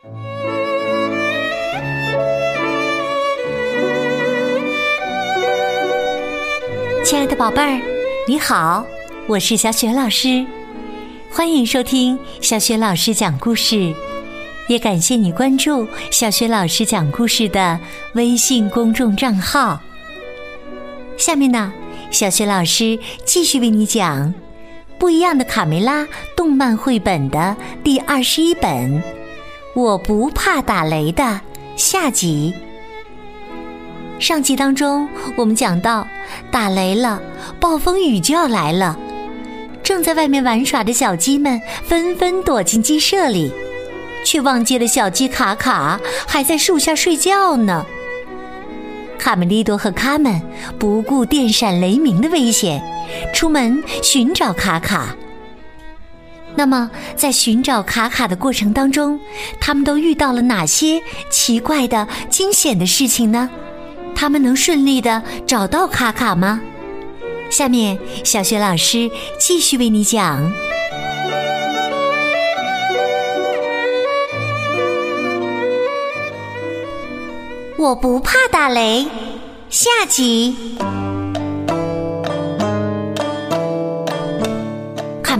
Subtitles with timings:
[0.00, 0.08] 亲
[7.18, 7.80] 爱的宝贝儿，
[8.28, 8.86] 你好，
[9.26, 10.46] 我是小雪老师，
[11.32, 13.92] 欢迎收听小雪老师讲故事，
[14.68, 17.80] 也感谢你关注小雪老师讲故事的
[18.12, 19.80] 微信公众账号。
[21.16, 21.72] 下面呢，
[22.12, 24.28] 小雪老师继续为你讲
[24.96, 26.02] 《不一样的卡梅拉》
[26.36, 29.02] 动漫绘本的第二十一本
[29.74, 31.40] 《我不怕打雷》的
[31.76, 32.54] 下集。
[34.18, 36.06] 上集当中，我们讲到
[36.50, 37.22] 打雷了，
[37.60, 38.98] 暴风雨就要来了。
[39.82, 43.52] 正在外面玩耍的小鸡们纷纷躲进鸡舍里，
[44.24, 47.86] 却忘记了小鸡卡卡还在树下睡觉呢。
[49.18, 50.40] 卡梅利多和卡门
[50.78, 52.82] 不顾电闪雷鸣的危险，
[53.32, 55.14] 出门寻找卡卡。
[56.58, 59.20] 那么，在寻找卡卡的过程当中，
[59.60, 63.48] 他们都遇到了哪些奇怪的、惊险的事情呢？
[64.12, 66.60] 他们能顺利的找到卡卡吗？
[67.48, 70.52] 下面小雪老师继续为你讲。
[77.78, 79.06] 我不怕打雷，
[79.70, 80.76] 下集。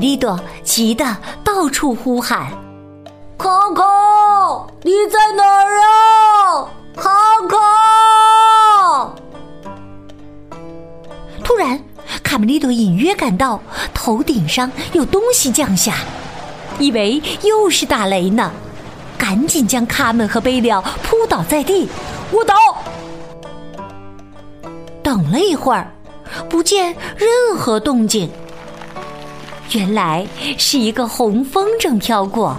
[0.00, 1.04] 卡梅利多急得
[1.44, 2.50] 到处呼喊
[3.36, 3.82] ：“卡卡，
[4.82, 6.66] 你在哪儿啊？
[6.96, 7.10] 卡
[7.50, 9.12] 卡！”
[11.44, 11.78] 突然，
[12.22, 13.60] 卡梅利多隐约感到
[13.92, 15.96] 头顶上有东西降下，
[16.78, 18.50] 以为又是打雷呢，
[19.18, 21.86] 赶紧将卡门和贝利奥扑倒在地。
[22.30, 22.54] 我倒。
[25.02, 25.92] 等了一会儿，
[26.48, 28.30] 不见任何动静。
[29.72, 30.26] 原来
[30.58, 32.56] 是一个红风筝飘过。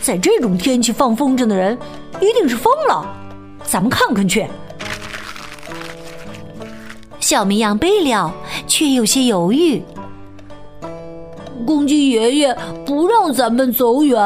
[0.00, 1.78] 在这种天气放风筝的人，
[2.20, 3.06] 一定是疯了。
[3.64, 4.46] 咱们看看去。
[7.20, 8.12] 小绵羊贝利
[8.66, 9.82] 却有些犹豫。
[11.66, 14.18] 公鸡爷爷不让咱们走远，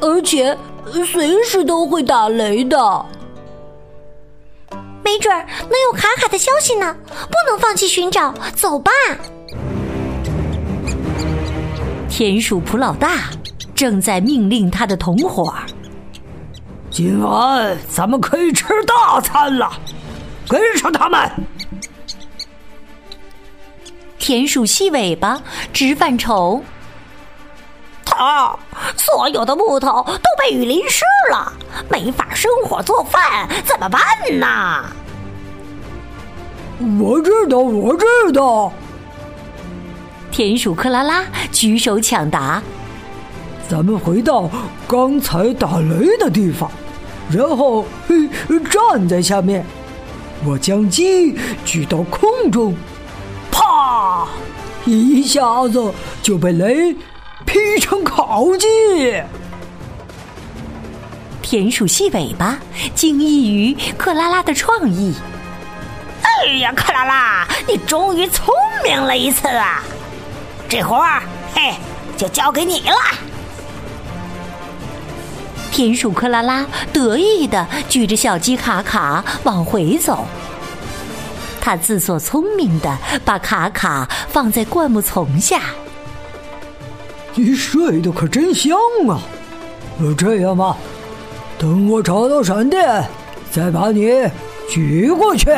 [0.00, 0.56] 而且。
[1.04, 3.04] 随时都会打雷的，
[5.02, 6.96] 没准儿能有卡卡的消息呢。
[7.08, 8.92] 不能放弃寻找，走吧。
[12.16, 13.28] 田鼠普老大
[13.74, 15.52] 正在命令他的同伙
[16.90, 19.70] ：“今晚咱们可以吃大餐了，
[20.48, 21.30] 跟上他们。”
[24.18, 25.42] 田鼠细尾巴
[25.74, 26.62] 直犯愁。
[28.16, 28.58] 啊！
[28.96, 31.52] 所有的木头都被雨淋湿了，
[31.90, 34.00] 没法生火做饭，怎么办
[34.40, 34.86] 呢？
[36.98, 38.72] 我知道，我知道。
[40.36, 42.62] 田鼠克拉拉举手抢答
[43.70, 44.50] ：“咱们回到
[44.86, 46.70] 刚才打雷的地方，
[47.30, 47.86] 然后
[48.70, 49.64] 站在下面，
[50.44, 52.76] 我将鸡举到空中，
[53.50, 54.28] 啪！
[54.84, 55.90] 一下子
[56.22, 56.94] 就被雷。”
[57.46, 58.66] 劈成烤鸡！
[61.40, 62.58] 田鼠细尾巴
[62.94, 65.14] 惊异于克拉拉的创意。
[66.20, 68.54] 哎呀，克拉拉，你终于聪
[68.84, 69.82] 明了一次啊！
[70.68, 71.22] 这活儿，
[71.54, 71.74] 嘿，
[72.16, 72.96] 就交给你了。
[75.70, 80.26] 田鼠克拉拉得意的举着小鸡卡卡往回走。
[81.60, 85.60] 他自作聪明的把卡卡放在灌木丛下。
[87.34, 88.76] 你睡得可真香
[89.08, 89.20] 啊！
[89.98, 90.76] 那这样吧，
[91.58, 93.04] 等我找到闪电，
[93.50, 94.10] 再把你
[94.70, 95.50] 举过去。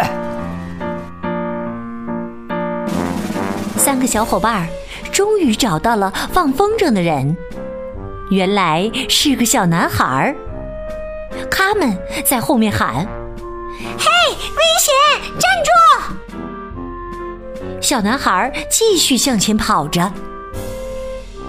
[3.76, 4.68] 三个小伙伴
[5.18, 7.36] 终于找到了放风筝的人，
[8.30, 10.36] 原来是个小男孩儿。
[11.50, 13.04] 他们在后面喊
[13.98, 14.94] ：“嘿，危险！
[15.40, 16.38] 站住！”
[17.82, 20.12] 小男孩继续向前跑着。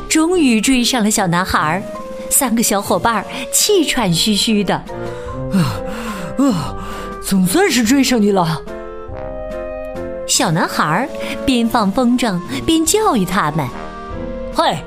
[0.09, 1.83] 终于追上了小男孩，
[2.31, 4.73] 三个小伙伴气喘吁吁的。
[5.53, 5.77] 啊
[6.39, 6.75] 啊，
[7.21, 8.63] 总算是追上你了！
[10.39, 11.05] 小男孩
[11.45, 13.67] 边放风筝边教育他们
[14.55, 14.77] ：“嘿，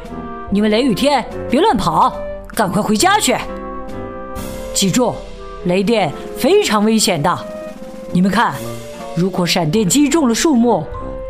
[0.51, 2.11] 你们雷雨天别乱跑，
[2.55, 3.37] 赶快回家去。
[4.73, 5.15] 记住，
[5.67, 7.39] 雷电非常危险的。
[8.13, 8.55] 你们看，
[9.15, 10.87] 如果闪电击中了树木，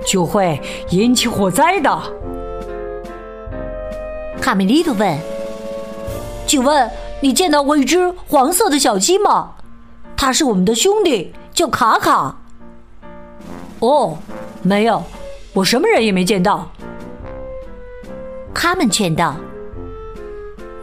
[0.07, 2.01] 就会引起火灾的。”
[4.41, 5.19] 卡梅利多问
[6.47, 6.89] ：“请问
[7.19, 9.55] 你见到过一只黄色的小鸡吗？
[10.17, 12.37] 它是我们的兄弟，叫卡卡。
[13.83, 14.17] ”“哦，
[14.63, 15.03] 没有，
[15.53, 16.71] 我什么人也没见到。”
[18.55, 19.35] 他们劝道：“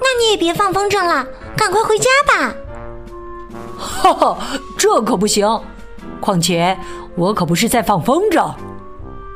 [0.01, 1.25] 那你也别放风筝了，
[1.55, 2.53] 赶快回家吧。
[3.77, 4.37] 哈哈，
[4.77, 5.47] 这可不行！
[6.19, 6.77] 况且
[7.15, 8.51] 我可不是在放风筝。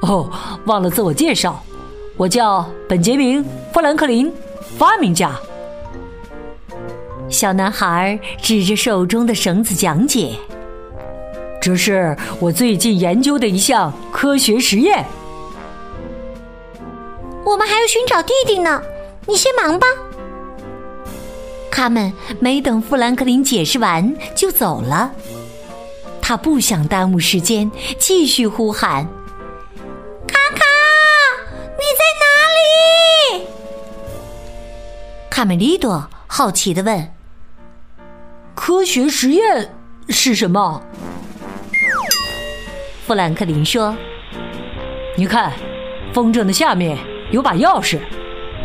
[0.02, 0.30] 哦，
[0.66, 1.64] 忘了自我介绍，
[2.18, 3.42] 我叫本杰明·
[3.74, 4.34] 富兰克林，
[4.78, 5.32] 发明家。
[7.30, 10.36] 小男孩指着手中的绳子讲解
[11.64, 15.06] ：“这是我最近研究的一项科学实验。
[17.46, 18.82] 我们还要寻找弟弟呢，
[19.26, 19.88] 你先忙吧。”
[21.72, 22.12] 他们
[22.42, 25.10] 没等富兰克林解释完就走了。
[26.22, 29.06] 他不想耽误时间，继续呼喊。
[30.28, 30.66] 卡卡，
[31.78, 33.48] 你在哪里？”
[35.32, 37.10] 卡梅利多好奇的问
[38.54, 39.74] ：“科学实验
[40.10, 40.84] 是什么？”
[43.06, 43.94] 富兰克林说
[45.18, 45.52] ：“你看，
[46.14, 46.98] 风筝的下面
[47.32, 48.00] 有把钥匙。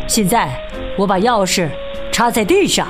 [0.07, 0.49] 现在
[0.97, 1.69] 我把钥匙
[2.09, 2.87] 插在地上。”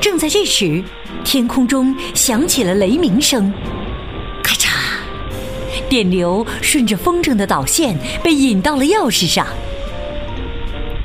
[0.00, 0.80] 正在这时，
[1.24, 3.52] 天空中响起了雷鸣声，
[4.44, 4.68] 咔嚓，
[5.88, 9.44] 电流顺着风筝的导线被引到了钥匙上。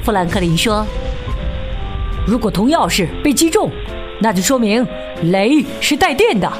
[0.03, 0.85] 富兰克林说
[2.23, 3.71] ：“如果铜钥匙被击中，
[4.19, 4.85] 那就说明
[5.23, 6.51] 雷是带电的，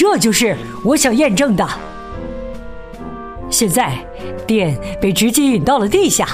[0.00, 1.68] 这就是我想验证的。
[3.50, 3.98] 现在
[4.46, 6.26] 电被直接引到了地下，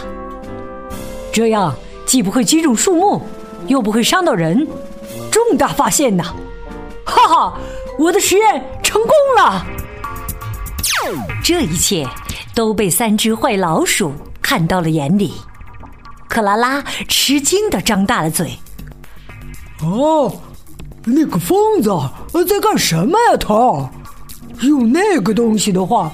[1.33, 1.75] 这样
[2.07, 3.21] 既不会击中树木，
[3.67, 4.65] 又不会伤到人，
[5.33, 6.33] 重大发现呐！
[7.05, 7.59] 哈哈，
[7.99, 9.67] 我的实验成功了！
[11.43, 12.07] 这一切
[12.55, 15.35] 都被三只坏老鼠看到了眼里。”
[16.31, 18.53] 克拉拉吃惊的张大了嘴。
[19.83, 20.33] 哦，
[21.09, 21.89] 那个疯子
[22.45, 23.37] 在干什么呀？
[24.59, 26.11] 他用那个东西的话，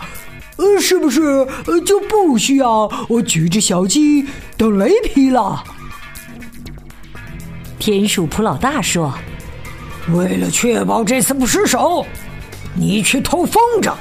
[0.57, 1.47] 呃，是不是
[1.87, 5.65] 就不需要我举着小鸡等雷劈了？
[7.79, 9.13] 田鼠普老大说
[10.15, 12.05] ：“为了确保这次不失手，
[12.75, 13.93] 你去偷风筝，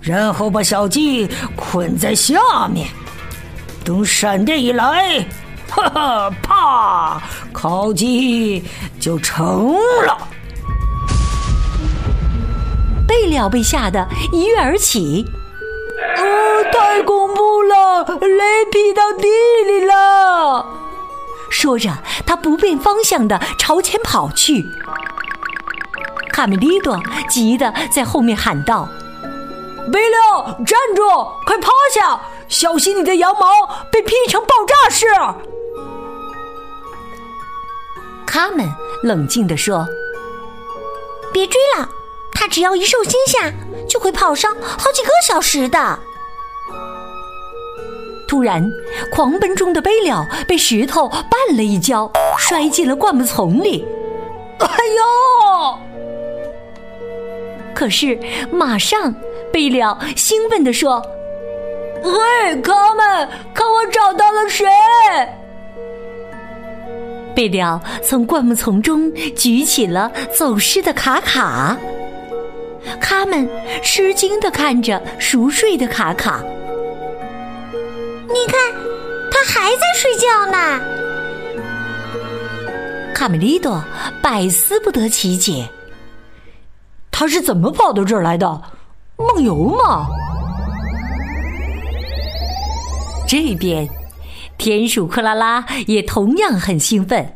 [0.00, 2.88] 然后把小鸡捆在下面。”
[3.84, 5.24] 等闪电一来，
[5.70, 7.22] 哈哈，啪，
[7.60, 8.62] 烤鸡
[9.00, 9.74] 就成
[10.06, 10.16] 了。
[13.04, 15.26] 贝了被吓得一跃而起，
[16.16, 16.22] 啊，
[16.70, 18.04] 太恐怖了！
[18.20, 19.26] 雷劈到地
[19.66, 20.64] 里了。
[21.50, 21.90] 说着，
[22.24, 24.64] 他不变方向的朝前跑去。
[26.32, 26.96] 卡梅利多
[27.28, 28.88] 急得在后面喊道
[29.92, 31.02] ：“贝了，站住！
[31.44, 35.06] 快趴下！”小心你的羊毛被劈成爆炸式！
[38.30, 38.68] 他们
[39.02, 39.88] 冷静地说
[41.32, 41.88] ：“别追了，
[42.34, 43.50] 他只要一受惊吓，
[43.88, 45.98] 就会跑上好几个小时的。”
[48.28, 48.70] 突然，
[49.10, 53.86] 狂奔中的贝了被石头绊了一跤，摔进了灌木丛里。
[54.58, 55.78] 哎呦！
[57.74, 58.18] 可是
[58.52, 59.14] 马上，
[59.50, 61.02] 贝了兴奋地说。
[62.02, 64.66] 嘿，卡门，看我找到了谁！
[67.38, 71.78] 贝了从灌木丛中举起了走失的卡卡。
[73.00, 73.48] 卡门
[73.80, 76.42] 吃惊的看着熟睡的卡卡。
[78.26, 78.58] 你看，
[79.30, 80.80] 他还在睡觉呢。
[83.14, 83.80] 卡梅利多
[84.20, 85.64] 百思不得其解，
[87.12, 88.60] 他是怎么跑到这儿来的？
[89.16, 90.08] 梦游吗？
[93.28, 93.88] 这边，
[94.58, 97.34] 田鼠克拉拉也同样很兴奋。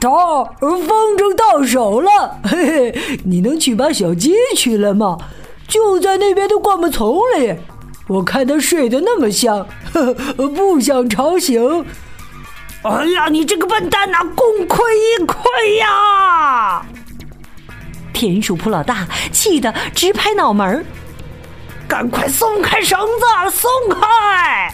[0.00, 0.08] 他
[0.60, 5.16] 风筝到手了， 嘿嘿，你能去把小鸡取来吗？
[5.66, 7.54] 就在那边的灌木丛里。
[8.08, 11.84] 我看他睡得那么香，呵 呵不想吵醒。
[12.82, 15.36] 哎呀，你这个笨蛋呐，功亏一篑
[15.78, 16.82] 呀！
[18.12, 20.84] 田鼠普老大气得直拍脑门儿。
[21.86, 23.50] 赶快松开绳子！
[23.50, 24.72] 松开！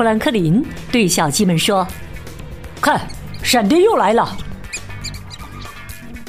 [0.00, 1.86] 富兰克林对小鸡们说
[2.80, 3.06] ：“看，
[3.42, 4.34] 闪电又来了！”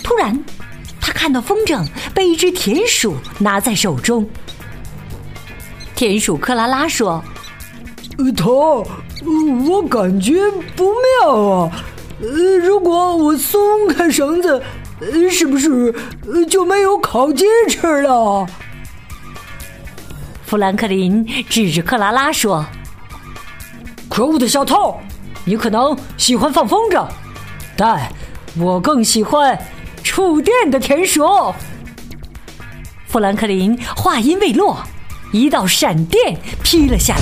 [0.03, 0.37] 突然，
[0.99, 4.29] 他看到风筝被一只田鼠拿在手中。
[5.95, 7.23] 田鼠克拉拉说
[8.35, 8.51] ：“他，
[9.69, 11.71] 我感觉不妙啊！
[12.21, 14.61] 呃，如果我松开绳子，
[15.31, 15.95] 是不是
[16.49, 18.45] 就没有烤鸡吃了？”
[20.43, 22.65] 富兰克林指着克拉拉说
[24.11, 24.99] ：“可恶的小偷，
[25.45, 27.07] 你可能喜欢放风筝，
[27.77, 28.11] 但
[28.59, 29.57] 我更喜欢
[30.03, 31.23] 触电的田鼠。”
[33.07, 34.77] 富兰克林话音未落，
[35.31, 37.21] 一道闪电劈了下来，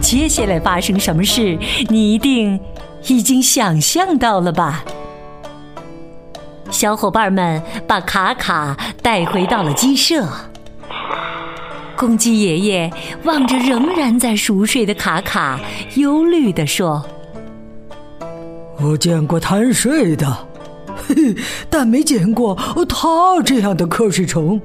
[0.00, 1.58] 接下来发生什么事，
[1.90, 2.58] 你一定
[3.08, 4.82] 已经想象到了吧？
[6.70, 10.26] 小伙伴们把卡卡带回到了鸡舍。
[11.96, 12.92] 公鸡爷爷
[13.24, 15.60] 望着仍然在熟睡的卡卡，
[15.96, 17.04] 忧虑地说
[18.80, 20.26] ：“我见过贪睡的，
[21.08, 21.36] 嘿嘿，
[21.70, 22.54] 但没见过
[22.88, 24.60] 他这样的瞌睡虫。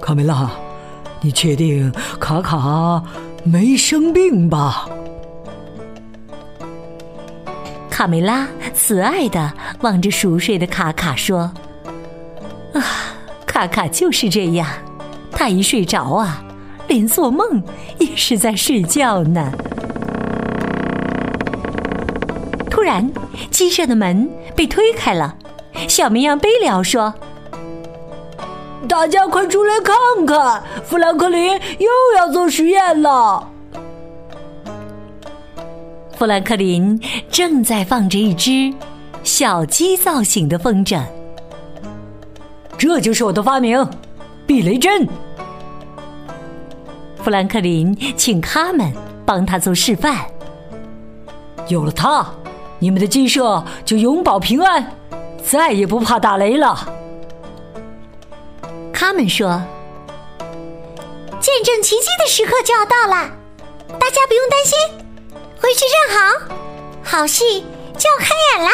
[0.00, 0.50] 卡梅拉，
[1.20, 3.02] 你确定卡卡
[3.44, 4.88] 没生病吧？”
[7.90, 11.50] 卡梅拉慈爱的望着熟睡的卡卡说
[12.74, 12.80] ：“啊，
[13.44, 14.68] 卡卡就是这样，
[15.30, 16.42] 他一睡着啊，
[16.88, 17.62] 连做梦
[17.98, 19.52] 也是在睡觉呢。”
[22.70, 23.10] 突然，
[23.50, 25.34] 鸡舍的门被推开了，
[25.88, 27.12] 小绵羊贝里奥说
[28.88, 29.94] ：“大家快出来看
[30.24, 33.48] 看，富兰克林又要做实验了。”
[36.16, 38.72] 富兰克林正在放着一只
[39.22, 41.02] 小鸡造型的风筝，
[42.76, 43.86] 这就是我的发明——
[44.48, 45.06] 避雷针。
[47.22, 48.90] 富兰克林请他们
[49.26, 50.24] 帮他做示范。
[51.68, 52.26] 有了它，
[52.78, 54.96] 你们的鸡舍就永保平安，
[55.44, 56.74] 再也不怕打雷了。
[58.90, 59.62] 他们说
[61.38, 63.30] ：“见证奇迹的时刻就要到了，
[64.00, 64.78] 大家不用担心。”
[65.60, 67.66] 回去站好，好戏
[67.98, 68.70] 就要开演啦！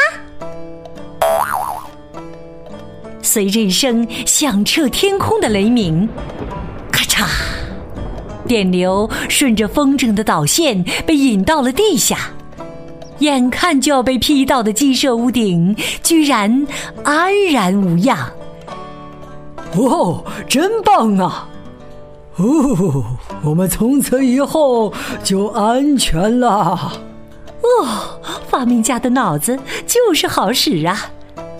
[3.35, 6.09] 随着一声响彻天空的雷鸣，
[6.93, 7.27] 咔嚓，
[8.47, 12.17] 电流顺着风筝的导线被引到了地下。
[13.19, 16.65] 眼看就要被劈到的鸡舍屋顶，居然
[17.03, 18.17] 安然无恙。
[19.75, 21.49] 哦，真棒啊！
[22.37, 23.05] 哦，
[23.43, 24.93] 我们从此以后
[25.25, 27.03] 就安全了。
[27.63, 31.11] 哦，发明家的脑子就是好使啊！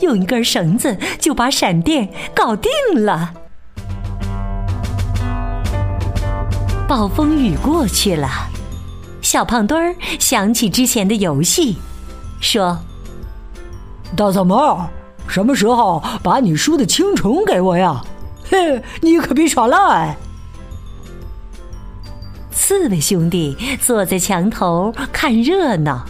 [0.01, 2.71] 用一根绳子就把闪电搞定
[3.05, 3.33] 了。
[6.87, 8.29] 暴风雨过去了，
[9.23, 11.79] 小胖墩儿想起之前的游戏，
[12.41, 12.79] 说
[14.15, 14.87] ：“大嗓门儿，
[15.27, 18.03] 什么时候把你输的青虫给我呀？
[18.51, 20.17] 嘿，你可别耍赖！”
[22.53, 26.05] 四位兄弟坐在墙头看热闹。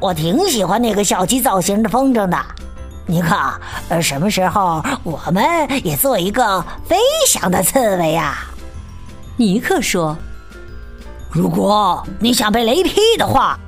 [0.00, 2.38] 我挺喜欢那个小鸡造型的风筝的。
[3.06, 3.36] 尼克，
[3.88, 5.44] 呃，什么时候我们
[5.84, 8.38] 也做一个飞翔的刺猬呀？
[9.36, 10.16] 尼克说
[11.30, 13.58] ：“如果你想被雷劈的话。”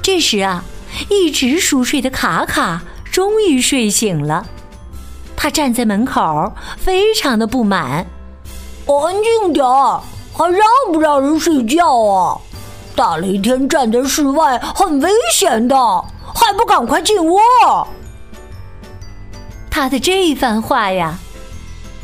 [0.00, 0.62] 这时啊，
[1.10, 2.80] 一直熟睡的卡卡
[3.10, 4.46] 终于睡醒了。
[5.36, 8.06] 他站在门口，非常的不满。
[8.86, 10.00] 安静点儿，
[10.32, 10.60] 还让
[10.92, 12.38] 不让人睡觉啊？
[12.96, 15.76] 大雷天站在室外很危险的，
[16.34, 17.38] 还不赶快进窝！
[19.70, 21.18] 他的这番话呀，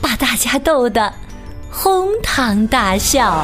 [0.02, 1.10] 把大家逗得
[1.70, 3.42] 哄堂大笑。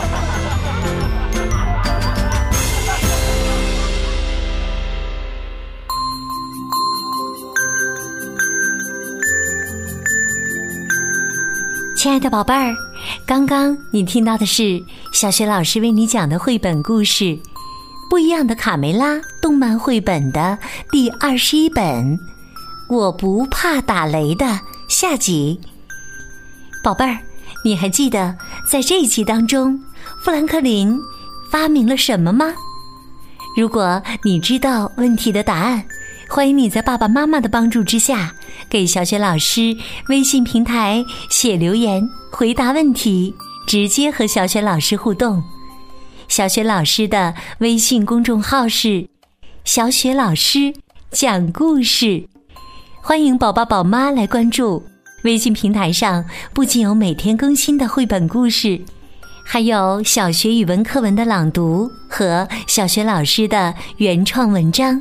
[11.96, 12.87] 亲爱的宝贝儿。
[13.26, 17.24] 刚刚你听到的是小学老师为你讲的绘本故事
[18.10, 20.58] 《不一样的卡梅拉》动漫绘本的
[20.90, 21.84] 第二十一本
[22.88, 25.60] 《我不怕打雷》的下集。
[26.82, 27.18] 宝贝儿，
[27.64, 28.36] 你还记得
[28.70, 29.78] 在这一集当中，
[30.22, 30.98] 富兰克林
[31.50, 32.54] 发明了什么吗？
[33.56, 35.84] 如果你知道问题的答案，
[36.28, 38.34] 欢迎你在爸爸妈妈的帮助之下。
[38.70, 39.76] 给小雪老师
[40.08, 43.34] 微信平台写留言，回答问题，
[43.66, 45.42] 直接和小雪老师互动。
[46.28, 49.08] 小雪老师的微信公众号是
[49.64, 50.74] “小雪老师
[51.10, 52.28] 讲故事”，
[53.00, 54.84] 欢迎宝宝宝妈来关注。
[55.24, 58.80] 微信平台上不仅有每天更新的绘本故事，
[59.44, 65.00] 还有小学语文课文的朗读和小学老师的原创文章。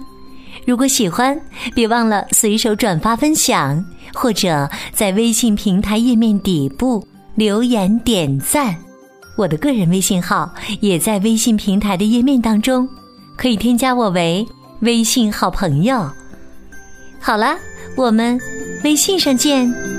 [0.68, 1.40] 如果喜欢，
[1.74, 3.82] 别忘了随手转发分享，
[4.14, 8.76] 或者在微信平台页面底部留言点赞。
[9.38, 12.86] 我的个人微信号也在微信平台的页面当中，
[13.38, 14.46] 可以添加我为
[14.82, 16.12] 微信好朋友。
[17.18, 17.56] 好了，
[17.96, 18.38] 我们
[18.84, 19.97] 微信上见。